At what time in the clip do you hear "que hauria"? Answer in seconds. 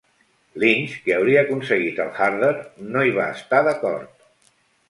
1.07-1.43